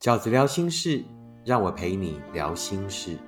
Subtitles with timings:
[0.00, 1.04] 饺子聊心事，
[1.44, 3.18] 让我陪你聊心事。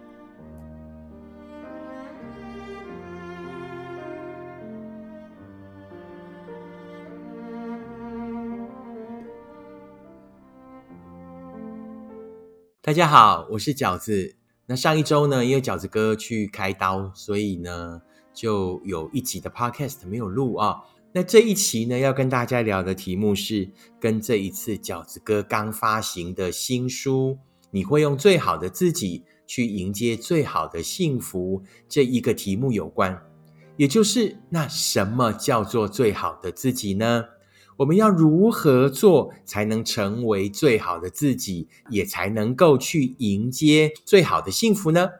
[12.80, 14.34] 大家好，我是饺子。
[14.64, 18.00] 那上一周呢，因为饺子哥去开刀，所以呢
[18.32, 20.82] 就有一集的 podcast 没有录啊。
[21.14, 23.68] 那这一期呢，要跟大家聊的题目是
[24.00, 27.38] 跟这一次饺子哥刚发行的新书
[27.70, 33.22] “你会用最好的自己去迎接最好的幸福”这一个题目有关。
[33.76, 37.26] 也就是，那什么叫做最好的自己呢？
[37.78, 45.10] 我们要如何做才能成为最好的自己，也才能够去迎接最好的幸福呢？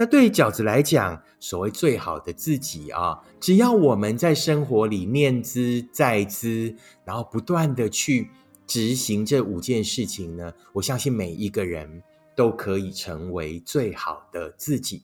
[0.00, 8.30] 那对饺子来讲，所谓最好的自己啊，只要我们在生活里念之在兹，然后不断的去
[8.66, 12.02] 执行这五件事情呢，我相信每一个人
[12.34, 15.02] 都可以成为最好的自己。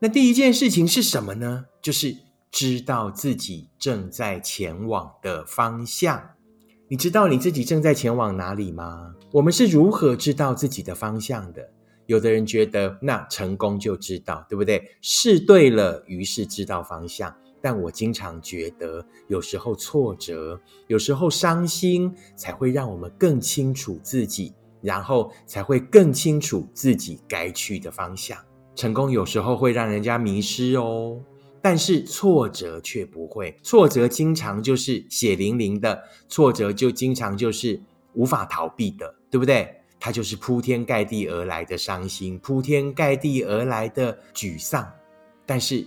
[0.00, 1.66] 那第一件事情是什么呢？
[1.80, 2.16] 就是
[2.50, 6.30] 知道自己正在前往的方向。
[6.88, 9.14] 你知道你自己正在前往哪里吗？
[9.30, 11.70] 我们是如何知道自己的方向的？
[12.06, 14.82] 有的人觉得那成功就知道，对不对？
[15.00, 17.34] 试对了，于是知道方向。
[17.60, 28.36] 但我经常觉得，有时候挫折，有时候伤心，才会让我们更清楚自己，然后才会更清楚自己该去的方向。
[28.74, 31.18] 成功有时候会让人家迷失哦，
[31.62, 33.56] 但是挫折却不会。
[33.62, 37.80] 挫折经常就是血淋淋的，挫折就经常就是
[38.12, 39.74] 无法逃避的，对不对？
[39.98, 44.90] 它就是铺天盖地而来的伤心，铺天盖地而来的沮丧。
[45.46, 45.86] 但是，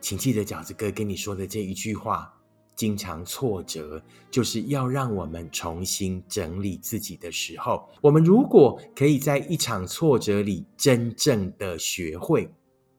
[0.00, 2.32] 请记得饺子哥跟你说的这一句话：，
[2.76, 7.88] 经常挫折，就是要让我们重新整理自己的时候。
[8.00, 12.48] 我们如果可以在一场挫折里真正的学会，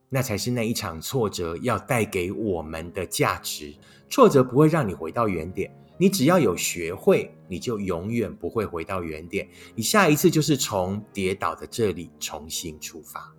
[0.10, 3.74] 那才是那一场挫折要带给我们的价值。
[4.10, 5.72] 挫折不会让你回到原点。
[6.00, 9.48] 你只要有学会，你就永远不会回到原点。
[9.76, 13.32] 你下一次就是从跌倒的这里重新出发，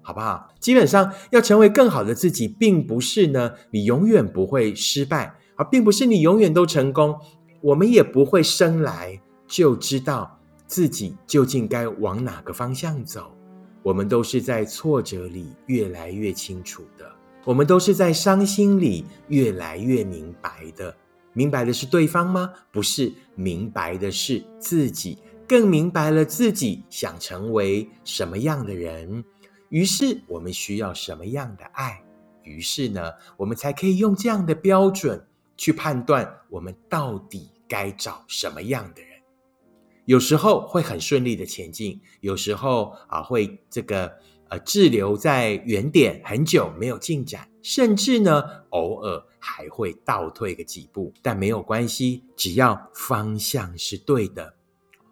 [0.00, 0.48] 好不好？
[0.58, 7.14] 基本上要成为更好的自己，并不是呢，你永远不会失败，而并不是你永远都成功。
[7.60, 13.30] 我们也不会生来就知道自己究竟该往哪个方向走。
[13.82, 17.10] 我们都是在挫折里越来越清楚的，
[17.44, 20.96] 我们都是在伤心里越来越明白的。
[21.38, 22.52] 明白的是对方吗？
[22.72, 25.16] 不是，明白的是自己，
[25.46, 29.24] 更明白了自己想成为什么样的人。
[29.68, 32.02] 于是我们需要什么样的爱？
[32.42, 35.24] 于是呢，我们才可以用这样的标准
[35.56, 39.10] 去判断我们到底该找什么样的人。
[40.06, 44.12] 有时候会很顺利的前进，有时候啊会这个。
[44.48, 54.54] 呃，滞留在原点很久没有进展，甚至呢，偶尔还会倒退个几步，但没有关系，只要方向是对的，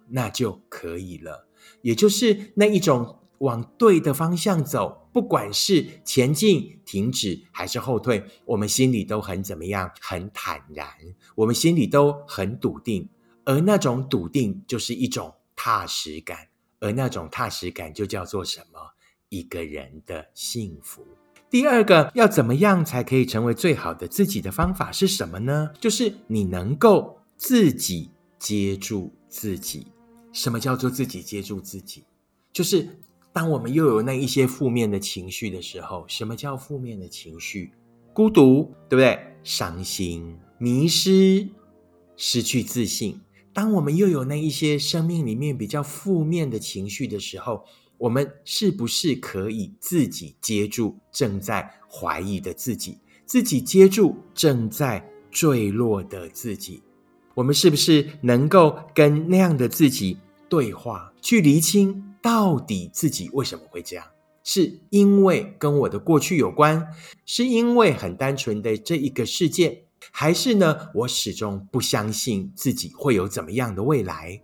[0.08, 1.46] 那就可以了。
[1.82, 9.90] 也就是那一种往对的方向走，不管是前进、停止还是后退，我们心里都很怎么样？
[10.00, 10.88] 很坦然，
[11.34, 13.08] 我们心里都很笃定，
[13.44, 16.48] 而那种笃定就是一种踏实感，
[16.80, 18.78] 而那种踏实感就叫做什么？
[19.28, 21.06] 一个人的幸福。
[21.48, 25.70] 第二个，要怎么样才可以成为最好的自己的方法是什么呢？
[25.80, 29.86] 就是你能够自己接住自己。
[30.32, 32.04] 什么叫做自己接住自己？
[32.52, 32.88] 就是
[33.32, 37.72] 当我们又有那一些负面的情绪的时候，什么叫负面的情绪？
[38.12, 39.18] 孤独，对不对？
[39.42, 41.48] 伤心、迷失、
[42.16, 43.20] 失去自信。
[43.52, 47.64] 当我们又有那一些生命里面比较负面的情绪的时候，
[47.98, 56.82] 我们是不是可以自己接住正在怀疑的自己，自己接住正在坠落的自己？
[57.34, 60.18] 我们是不是能够跟那样的自己
[60.48, 64.06] 对话，去厘清到底自己为什么会这样？
[64.42, 66.86] 是因为跟我的过去有关，
[67.24, 69.82] 是因为很单纯的这一个事件，
[70.12, 70.88] 还是呢？
[70.94, 74.40] 我始终不相信自己会有怎么样的未来？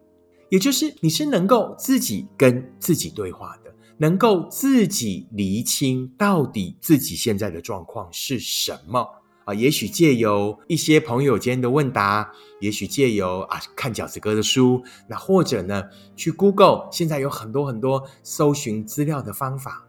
[0.52, 9.00] 也就是你是能够自己跟自己对话的，能够自己厘清到底自己现在的状况是什么
[9.46, 9.54] 啊？
[9.54, 15.84] 也许借由一些朋友间的问答，也许借由啊看饺子哥的书，那或者呢
[16.14, 19.88] 去 Google，现在有很多很多搜寻资料的方法，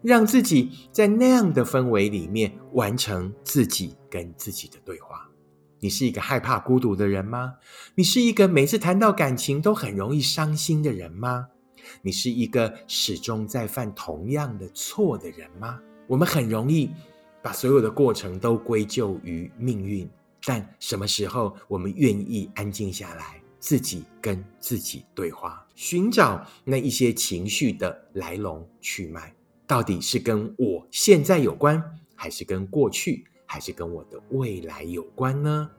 [0.00, 5.28] 让自己在那样的氛围里面完成自己跟自己的对话。
[5.82, 7.56] 你是一个害怕孤独的人吗？
[7.96, 11.48] 你是一个每次谈到感情都很容易伤心的人吗？
[12.02, 15.80] 你是一个始终在犯同样的错的人吗？
[16.06, 16.88] 我们很容易
[17.42, 20.08] 把所有的过程都归咎于命运，
[20.44, 29.34] 但什么时候我们愿意安静下来，自己跟自己对话，寻找那一些情绪的来龙去脉，
[29.66, 31.82] 到底是跟我现在有关，
[32.14, 33.24] 还是跟过去？
[33.52, 35.70] 还是跟我的未来有关呢？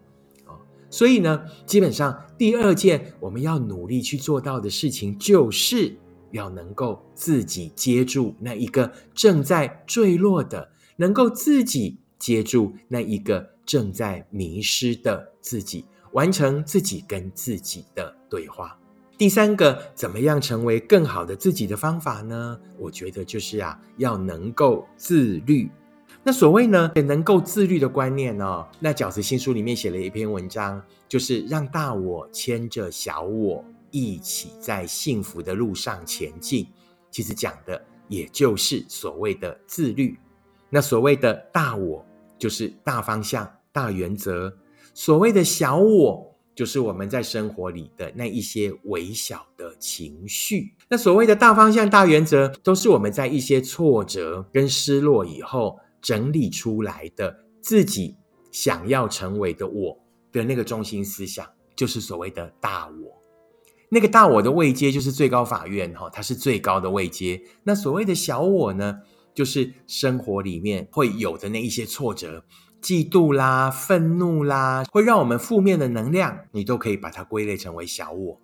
[0.45, 0.53] 哦，
[0.91, 5.97] 所以呢，基本上第二件我们要努力去做到的事情，就是
[6.29, 18.77] 要能够自己接住那一个正在坠落的，能够自己接住那一个正在迷失的自己，完成自己跟自己的对话。
[19.17, 22.59] 第三个，怎么样成为更好的自己的方法呢？
[22.77, 25.71] 我觉得就是啊，要能够自律。
[26.25, 28.65] 那所谓呢，能够自律的观念呢？
[28.79, 33.61] 那饺子新书里面写了一篇文章，就是让大我牵着小我
[33.91, 36.65] 一起在幸福的路上前进。
[37.11, 40.17] 其实讲的也就是所谓的自律。
[40.69, 42.05] 那所谓的大我，
[42.37, 44.49] 就是大方向、大原则；
[44.93, 50.73] 所谓的小我，就是我们在生活里的那一些微小的情绪。
[50.87, 55.77] 那所谓的大方向、大原则，都是我们在一些挫折跟失落以后。
[56.03, 58.15] 整理出来的自己
[58.51, 59.97] 想要成为的我
[60.31, 63.19] 的那个中心思想，就是所谓的大我。
[63.89, 67.41] 那个大我的位阶就是最高法院哈，它是最高的位阶。
[67.63, 68.99] 那所谓的小我呢，
[69.33, 72.43] 就是生活里面会有的那一些挫折、
[72.81, 78.41] 嫉妒啦、愤怒啦，会让我们负面的能量，你都可以把它归类成为小我。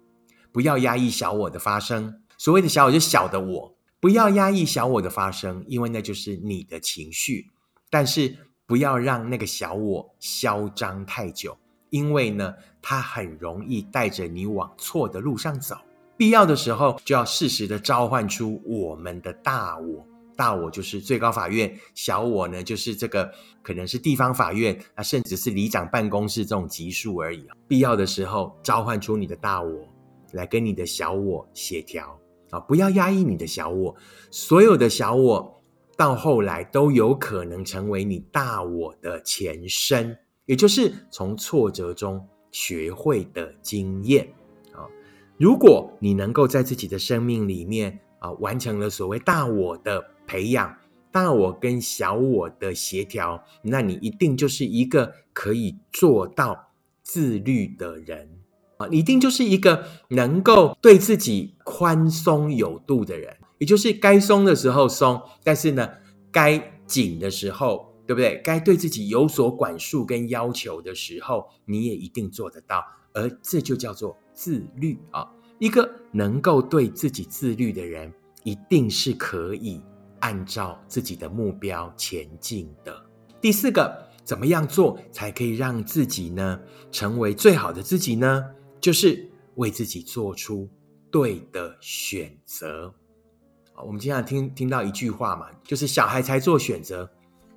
[0.51, 2.21] 不要压抑小我的发生。
[2.37, 3.75] 所谓的小我，就小的我。
[3.99, 7.51] 不要压抑小我的发生，因为那就是你的情绪。
[7.89, 8.35] 但是
[8.65, 11.57] 不要让那个小我嚣张太久，
[11.89, 15.75] 因为呢，它很容易带着你往错的路上走。
[16.15, 20.05] 必要的时候，就要适时的召唤出我们的大我。
[20.35, 23.29] 大我就是最高法院，小我呢就是这个
[23.61, 27.45] 可能是地方法院啊，甚至是里长办公室这种级数而已。
[27.67, 29.85] 必要的时候，召唤出你的大我，
[30.31, 32.17] 来跟你的小我协调。
[32.51, 32.59] 啊！
[32.59, 33.95] 不要压抑你的小我，
[34.31, 35.61] 所有的小我
[35.97, 44.27] 到后来都有可能成为你大我的前身，也就是从挫折中学会的经验
[44.73, 44.87] 啊。
[45.37, 50.77] 如果你能够在自己的生命里面啊，完成了所谓大我的培养，
[51.11, 56.71] 大我跟小我的协调，那你一定就是一个可以做到
[57.01, 58.38] 自律的人。
[58.79, 65.87] 啊，你一定就是一个能够对自己宽松有度的人，也就是该松的时候松，但是呢，
[66.31, 68.41] 该紧的时候，对不对？
[68.41, 72.81] 该对自己有所管束跟要求的时候，你也一定做得到，
[73.13, 75.29] 而这就叫做自律啊！
[75.59, 78.09] 一个能够对自己自律的人，
[78.43, 79.81] 一定是可以
[80.21, 82.95] 按照自己的目标前进的。
[83.41, 86.57] 第四个，怎么样做才可以让自己呢
[86.93, 88.45] 成为最好的自己呢？
[88.79, 90.69] 就是为自己做出
[91.11, 92.93] 对的选择！
[93.85, 97.09] 我们经常听听到一句话嘛，就是小孩才做选择，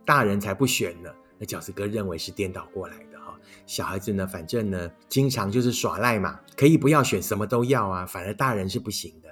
[0.04, 1.10] 大人才不选呢。
[1.38, 3.36] 那饺子哥认为是颠倒过来的哈。
[3.66, 8.06] 小孩子呢，反正呢，经常就是耍赖嘛，可以不要选，什么都要啊。
[8.06, 9.28] 反而大人是不行的。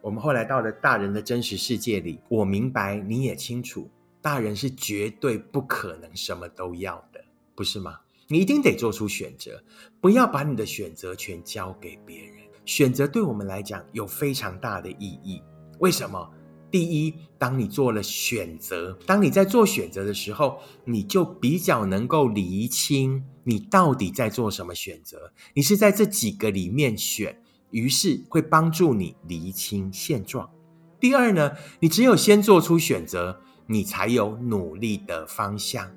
[0.00, 3.88] 我们后来到了大人的真实世界里，我明白，你也清楚，
[4.20, 8.00] 大人是绝对不可能什么都要的，不是吗？
[8.32, 9.62] 你一定得做出选择，
[10.00, 12.36] 不要把你的选择权交给别人。
[12.64, 15.42] 选择对我们来讲有非常大的意义。
[15.80, 16.30] 为什么？
[16.70, 25.34] 第一，当你做了选择，当你在做选择的时候，你就比较能够厘清你到底在做什么选择。
[25.52, 27.38] 你是在这几个里面选，
[27.70, 30.48] 于是会帮助你厘清现状。
[30.98, 35.90] 第二呢，你只有先做出选择，你才有努力的方向。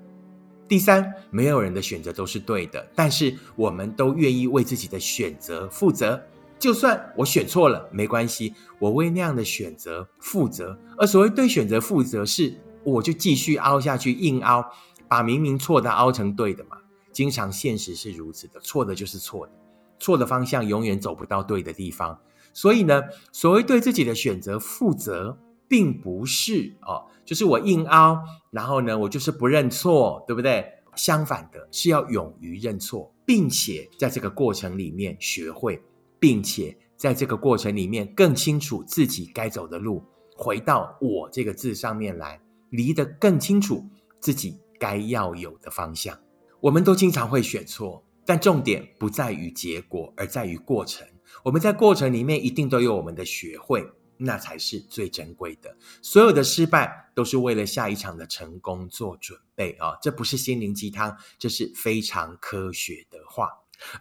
[0.68, 6.20] 第三，没有人的选择都是对的，但是我们都愿意为自己的选择负责。
[6.58, 10.76] 就算我选错了，没关系，我为那样的选择负责。
[10.98, 14.66] 而所谓对选择负责，是我就继续凹下去，硬凹，
[15.08, 16.78] 把明明错的凹成对的嘛。
[17.12, 19.54] 经常现实是如此的，错的就是错的，
[20.00, 22.20] 错的方向永远走不到对的地方。
[22.54, 25.38] 所以呢，所谓对自己的选择负责。
[25.68, 28.20] 并不是哦，就是我硬凹，
[28.52, 30.66] 然后呢，我就是不认错，对不对？
[30.96, 35.82] 相反的是要勇于认错，并且在这个过程里面学会，
[36.20, 40.02] 并且在这个过程里面更清楚自己该走的路，
[40.38, 43.86] 回到我这个字上面来，离得更清楚
[44.22, 46.18] 自己该要有的方向。
[46.62, 51.06] 我们都经常会选错，但重点不在于结果，而在于过程。
[51.44, 53.86] 我们在过程里面一定都有我们的学会，
[54.18, 55.76] 那才是最珍贵的。
[56.02, 59.98] 所有的失败都是为了下一场的成功做准备啊！
[60.02, 63.50] 这不是心灵鸡汤，这是非常科学的话。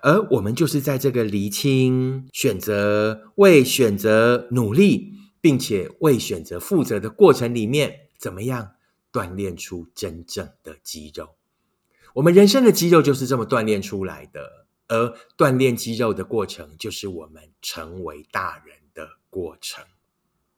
[0.01, 8.75] 而我们就是在这个厘清、选择、为选择努力，并且为选择负责的过程里面，怎么样
[9.13, 11.37] 锻炼出真正的肌肉？
[12.15, 14.65] 我们人生的肌肉就是这么锻炼出来的。
[14.87, 19.83] 而锻炼肌肉的过程，就是我们成为大人的过程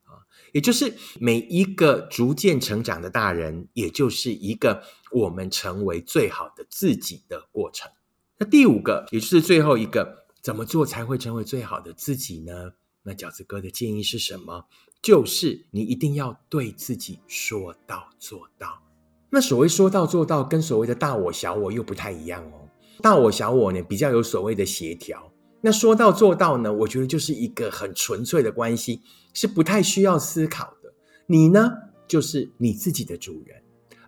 [0.06, 4.82] 啊，也就是每一个逐渐成长的大人，也就是一个
[5.12, 7.90] 我们成为最好的自己的过程。
[8.38, 12.72] 那第五个，也就是最后一个，怎么做才会成为最好的自己呢？
[13.02, 14.66] 那饺子哥的建议是什么？
[15.02, 18.82] 就是你一定要对自己说到做到。
[19.30, 22.68] 那所谓说到做到，跟所谓的大我小我又不太一样哦。
[23.00, 25.32] 大我小我呢，比较有所谓的协调。
[25.60, 29.00] 那说到做到呢，我觉得就是一个很纯粹的关系，
[29.34, 30.92] 是不太需要思考的。
[31.26, 31.70] 你呢，
[32.06, 33.62] 就是你自己的主人，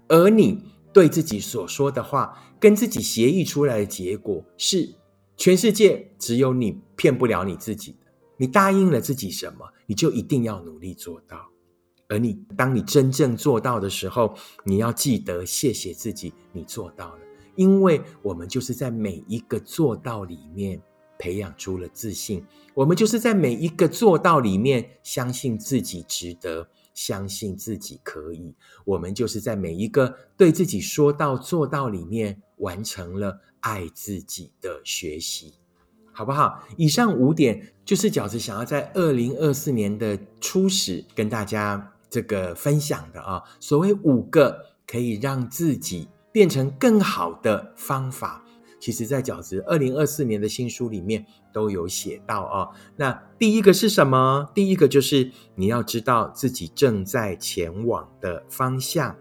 [0.09, 0.63] 而你。
[0.91, 4.89] 对自己所说的话，跟自己协议出来的结果是，
[5.37, 7.99] 全世界只有你骗不了你自己的。
[8.39, 11.51] 你答应了自己什么，你就一定要努力做到。
[12.09, 17.21] 而你，当你真正做到的时候，你要记得谢谢自己，你做到了。
[17.55, 20.81] 因为我们就是在每一个做到里面
[21.19, 22.45] 培养出了自信，
[22.75, 26.69] 我们就是在每一个做到里面相信自己值得。
[26.95, 28.53] 相信自己可以，
[28.85, 35.55] 我们就是在每一个对自己说到做到里面完成了爱自己的学习，
[36.11, 36.61] 好不好？
[36.77, 43.41] 以上五点就是饺子想要在二零二四年的初始跟大家这个分享的啊。
[43.61, 48.45] 所谓五个可以让自己变成更好的方法。
[48.81, 52.69] 其实，在饺子二零二四年的新书里面都有写到啊。
[52.97, 54.49] 那第一个是什么？
[54.55, 59.17] 第一个就是你要知道自己正在前往的方向。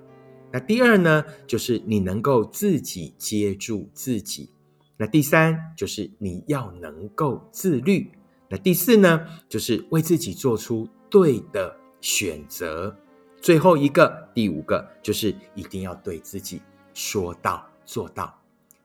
[0.52, 4.50] 那第二呢，就是你能够自己接住自己。
[4.96, 8.12] 那第三就是你要能够自律。
[8.50, 12.96] 那第四呢，就是为自己做出对的选择。
[13.42, 16.62] 最后一个，第五个就是一定要对自己
[16.94, 18.37] 说到做到。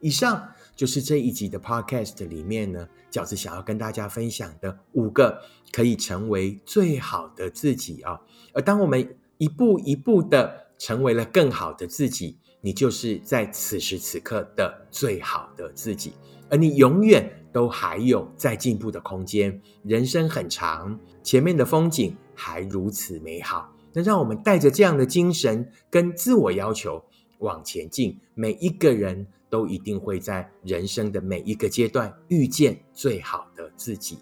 [0.03, 5.41] 以上就是这一集的 Podcast 里面呢，饺子想要跟大家分享的五个
[5.71, 8.21] 可以成为最好的自己啊。
[8.53, 16.15] 而当我们一步一步的成为了更好的自己，你就是在此时此刻的最好的自己，
[16.51, 19.63] 而你永远都还有在进步的空间。
[19.85, 27.05] 人生很长，前面的风景还如此美好，那让我们带着这样的精神跟自我要求
[27.43, 28.19] 往前进。
[28.35, 29.27] 每一个人。
[29.53, 34.17] 都一定会在人生的每一个阶段遇见最好的自己。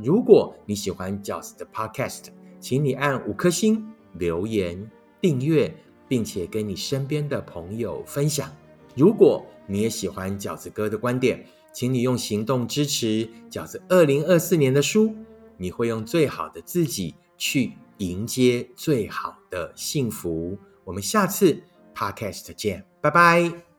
[0.00, 2.26] 如果你喜欢饺子的 Podcast，
[2.60, 4.88] 请你按五颗星、留言、
[5.20, 5.74] 订阅，
[6.06, 8.48] 并且跟你身边的朋友分享。
[8.94, 15.12] 如果你也喜欢饺子哥的观点，请你用行动支持饺子二零二四年的书。
[15.56, 20.56] 你会用最好的自己去迎接最好的幸福。
[20.84, 21.60] 我们下次
[21.98, 23.62] Podcast 见，拜拜。